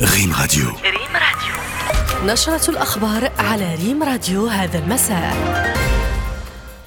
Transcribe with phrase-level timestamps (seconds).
[0.00, 0.66] ريم راديو.
[0.66, 2.32] ريم راديو.
[2.32, 5.34] نشرة الأخبار على ريم راديو هذا المساء.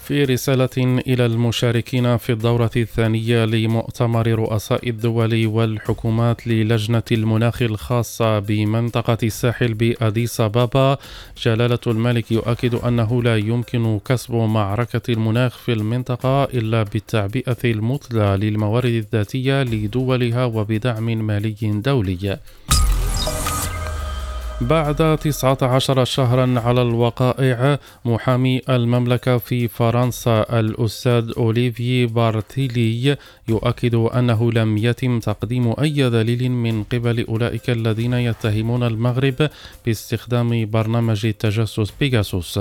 [0.04, 9.18] في رسالة إلى المشاركين في الدورة الثانية لمؤتمر رؤساء الدول والحكومات للجنة المناخ الخاصة بمنطقة
[9.24, 10.98] الساحل بأديس أبابا
[11.44, 18.86] جلالة الملك يؤكد أنه لا يمكن كسب معركة المناخ في المنطقة إلا بالتعبئة المثلى للموارد
[18.86, 22.38] الذاتية لدولها وبدعم مالي دولي.
[24.64, 34.78] بعد 19 شهرا على الوقائع محامي المملكة في فرنسا الأستاذ أوليفي بارتيلي يؤكد أنه لم
[34.78, 39.50] يتم تقديم أي دليل من قبل أولئك الذين يتهمون المغرب
[39.86, 42.60] باستخدام برنامج التجسس بيجاسوس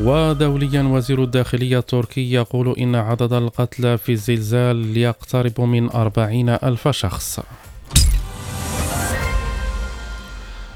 [0.00, 7.40] ودوليا وزير الداخلية التركي يقول إن عدد القتلى في الزلزال يقترب من أربعين ألف شخص.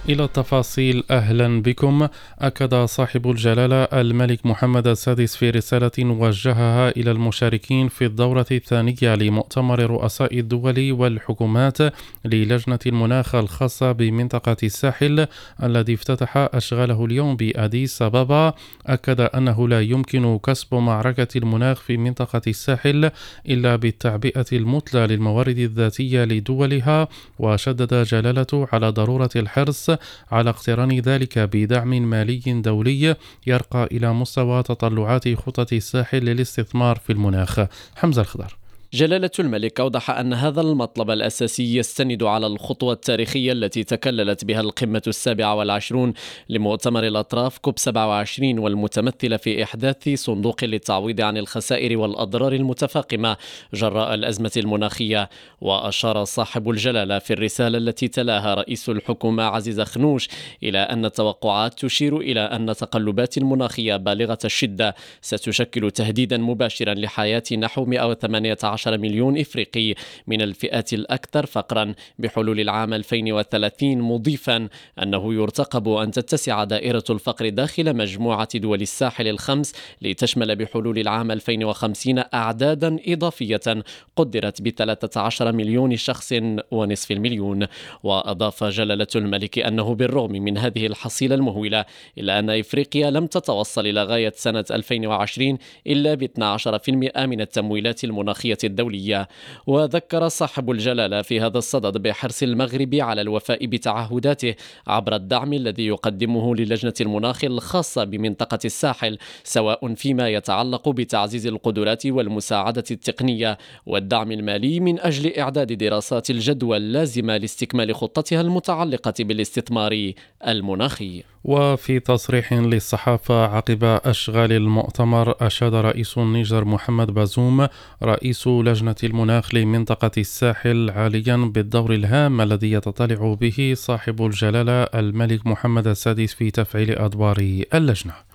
[0.08, 2.08] إلى التفاصيل أهلا بكم.
[2.38, 9.80] أكد صاحب الجلالة الملك محمد السادس في رسالة وجهها إلى المشاركين في الدورة الثانية لمؤتمر
[9.80, 11.78] رؤساء الدول والحكومات
[12.24, 15.26] للجنة المناخ الخاصة بمنطقة الساحل
[15.62, 18.54] الذي افتتح أشغاله اليوم بأديس أبابا.
[18.86, 23.10] أكد أنه لا يمكن كسب معركة المناخ في منطقة الساحل
[23.48, 29.95] إلا بالتعبئة المثلى للموارد الذاتية لدولها وشدد جلالته على ضرورة الحرص
[30.30, 33.16] على اقتران ذلك بدعم مالي دولي
[33.46, 37.60] يرقى إلى مستوى تطلعات خطط الساحل للاستثمار في المناخ.
[37.96, 38.56] حمزة الخضر.
[38.92, 45.02] جلالة الملك أوضح أن هذا المطلب الأساسي يستند على الخطوة التاريخية التي تكللت بها القمة
[45.06, 46.12] السابعة والعشرون
[46.48, 53.36] لمؤتمر الأطراف كوب 27 والمتمثلة في إحداث صندوق للتعويض عن الخسائر والأضرار المتفاقمة
[53.74, 55.30] جراء الأزمة المناخية.
[55.60, 60.28] وأشار صاحب الجلالة في الرسالة التي تلاها رئيس الحكومة عزيز خنوش
[60.62, 67.84] إلى أن التوقعات تشير إلى أن تقلبات المناخية بالغة الشدة ستشكل تهديدا مباشرا لحياة نحو
[67.84, 69.94] 118 12 مليون إفريقي
[70.26, 74.68] من الفئات الأكثر فقرا بحلول العام 2030 مضيفا
[75.02, 82.22] أنه يرتقب أن تتسع دائرة الفقر داخل مجموعة دول الساحل الخمس لتشمل بحلول العام 2050
[82.34, 83.82] أعدادا إضافية
[84.16, 86.32] قدرت ب 13 مليون شخص
[86.70, 87.66] ونصف المليون.
[88.02, 91.84] وأضاف جلالة الملك أنه بالرغم من هذه الحصيلة المهولة
[92.18, 98.58] إلا أن إفريقيا لم تتوصل إلى غاية سنة 2020 إلا ب 12% من التمويلات المناخية
[98.66, 99.28] الدولية.
[99.66, 104.54] وذكر صاحب الجلالة في هذا الصدد بحرص المغرب على الوفاء بتعهداته
[104.86, 112.84] عبر الدعم الذي يقدمه للجنة المناخ الخاصة بمنطقة الساحل سواء فيما يتعلق بتعزيز القدرات والمساعدة
[112.90, 120.12] التقنية والدعم المالي من أجل إعداد دراسات الجدوى اللازمة لاستكمال خطتها المتعلقة بالاستثمار
[120.46, 121.22] المناخي.
[121.44, 127.66] وفي تصريح للصحافة عقب أشغال المؤتمر أشاد رئيس النيجر محمد بازوم
[128.02, 135.86] رئيس لجنة المناخ لمنطقة الساحل عاليا بالدور الهام الذي يتطلع به صاحب الجلالة الملك محمد
[135.86, 137.36] السادس في تفعيل أدوار
[137.74, 138.25] اللجنة.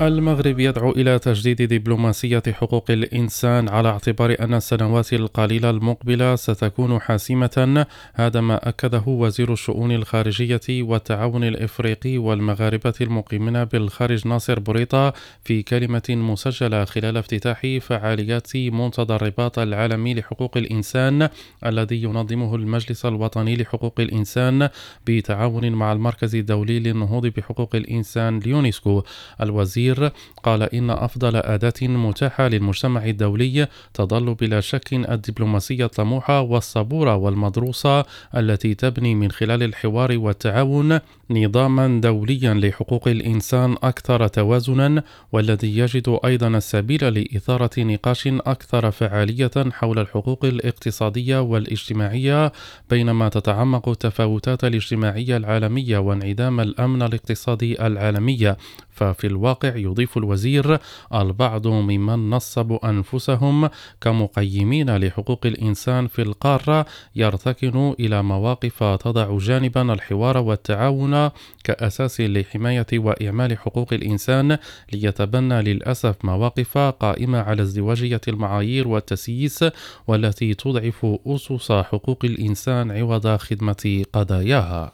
[0.00, 7.86] المغرب يدعو إلى تجديد دبلوماسية حقوق الإنسان على اعتبار أن السنوات القليلة المقبلة ستكون حاسمة.
[8.14, 15.12] هذا ما أكده وزير الشؤون الخارجية والتعاون الإفريقي والمغاربة المقيمين بالخارج ناصر بوريطة
[15.44, 21.28] في كلمة مسجلة خلال افتتاح فعاليات منتدى الرباط العالمي لحقوق الإنسان
[21.66, 24.68] الذي ينظمه المجلس الوطني لحقوق الإنسان
[25.06, 29.02] بتعاون مع المركز الدولي للنهوض بحقوق الإنسان اليونسكو
[29.40, 37.16] الوزير التقرير قال إن أفضل أداة متاحة للمجتمع الدولي تظل بلا شك الدبلوماسية الطموحة والصبورة
[37.16, 38.04] والمدروسة
[38.36, 40.98] التي تبني من خلال الحوار والتعاون
[41.30, 45.02] نظاما دوليا لحقوق الإنسان أكثر توازنا
[45.32, 52.52] والذي يجد أيضا السبيل لإثارة نقاش أكثر فعالية حول الحقوق الاقتصادية والاجتماعية
[52.90, 58.56] بينما تتعمق التفاوتات الاجتماعية العالمية وانعدام الأمن الاقتصادي العالمي
[58.96, 60.78] ففي الواقع يضيف الوزير
[61.14, 63.68] البعض ممن نصبوا أنفسهم
[64.00, 66.86] كمقيمين لحقوق الإنسان في القارة
[67.16, 71.30] يرتكن إلى مواقف تضع جانبا الحوار والتعاون
[71.64, 74.58] كأساس لحماية وإعمال حقوق الإنسان
[74.92, 79.64] ليتبنى للأسف مواقف قائمة على ازدواجية المعايير والتسييس
[80.06, 84.92] والتي تضعف أسس حقوق الإنسان عوض خدمة قضاياها.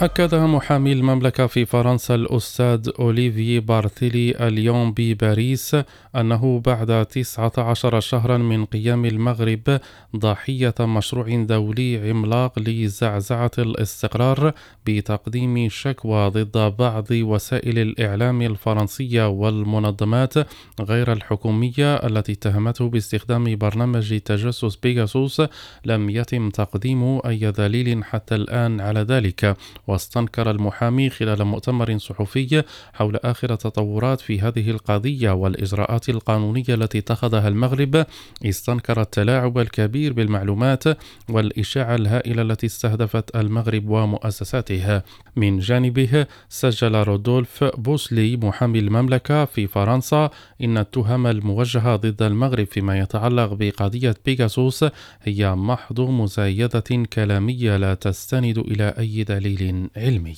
[0.00, 5.76] أكد محامي المملكة في فرنسا الأستاذ أوليفي بارثيلي اليوم بباريس
[6.16, 9.80] أنه بعد 19 شهرا من قيام المغرب
[10.16, 14.52] ضحية مشروع دولي عملاق لزعزعة الاستقرار
[14.86, 20.34] بتقديم شكوى ضد بعض وسائل الإعلام الفرنسية والمنظمات
[20.80, 25.42] غير الحكومية التي اتهمته باستخدام برنامج تجسس بيغاسوس
[25.84, 29.56] لم يتم تقديم أي دليل حتى الآن على ذلك.
[29.88, 32.62] واستنكر المحامي خلال مؤتمر صحفي
[32.92, 38.06] حول آخر التطورات في هذه القضية والإجراءات القانونية التي اتخذها المغرب.
[38.44, 40.84] استنكر التلاعب الكبير بالمعلومات
[41.30, 45.02] والإشاعة الهائلة التي استهدفت المغرب ومؤسساتها
[45.36, 50.30] من جانبه سجل رودولف بوسلي محامي المملكة في فرنسا
[50.62, 54.84] إن التهم الموجهة ضد المغرب فيما يتعلق بقضية بيغاسوس
[55.22, 59.77] هي محض مزايدة كلامية لا تستند إلى أي دليل.
[59.96, 60.34] علمي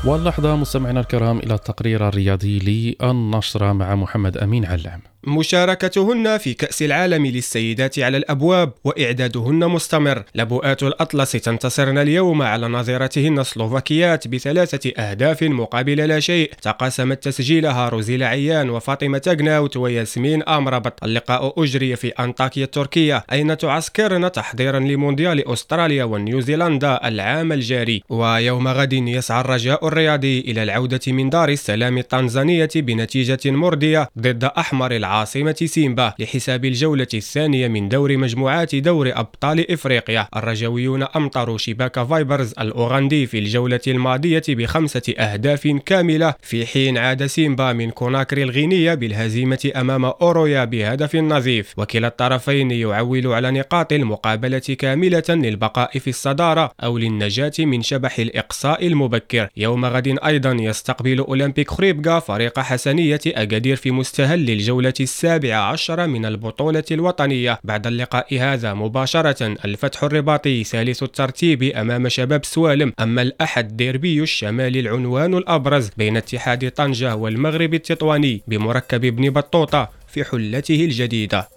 [0.05, 5.01] واللحظة مستمعينا الكرام إلى التقرير الرياضي للنشرة مع محمد أمين علام.
[5.27, 10.23] مشاركتهن في كأس العالم للسيدات على الأبواب وإعدادهن مستمر.
[10.35, 16.51] لبؤات الأطلس تنتصرن اليوم على نظيرتهن السلوفاكيات بثلاثة أهداف مقابل لا شيء.
[16.61, 21.03] تقاسمت تسجيلها روزيلا عيان وفاطمة تغناوت وياسمين أمربط.
[21.03, 28.03] اللقاء أجري في أنطاكيا التركية أين تعسكرن تحضيرا لمونديال أستراليا ونيوزيلندا العام الجاري.
[28.09, 34.95] ويوم غد يسعى الرجاء الرياضي إلى العودة من دار السلام التنزانية بنتيجة مرضية ضد أحمر
[34.95, 40.27] العالم عاصمة سيمبا لحساب الجولة الثانية من دور مجموعات دور أبطال إفريقيا.
[40.35, 46.33] الرجويون أمطروا شباك فايبرز الأوغندي في الجولة الماضية بخمسة أهداف كاملة.
[46.41, 51.73] في حين عاد سيمبا من كوناكري الغينية بالهزيمة أمام حورويا بهدف نظيف.
[51.77, 58.87] وكلا الطرفين يعول على نقاط المقابلة كاملة للبقاء في الصدارة أو للنجاة من شبح الإقصاء
[58.87, 59.49] المبكر.
[59.57, 66.25] يوم غد أيضا يستقبل أولمبيك خريبكا فريق حسنية أكادير في مستهل الجولة السابعة عشر من
[66.25, 67.59] البطولة الوطنية.
[67.63, 72.93] بعد اللقاء هذا مباشرة الفتح الرباطي ثالث الترتيب أمام شباب سوالم.
[72.99, 80.23] أما الأحد ديربي الشمال العنوان الأبرز بين اتحاد طنجة والمغرب التطواني بمركب ابن بطوطة في
[80.23, 81.49] حلته الجديدة.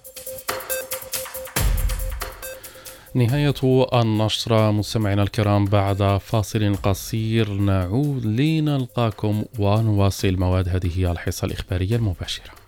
[3.15, 3.55] نهاية
[3.95, 12.60] النشرة مستمعينا الكرام بعد فاصل قصير نعود لنلقاكم ونواصل مواد هذه الحصة الإخبارية المباشرة.